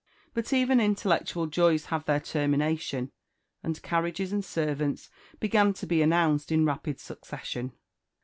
[0.33, 3.11] But even intellectual joys have their termination,
[3.61, 7.73] and carriages and servants began to be announced in rapid succession.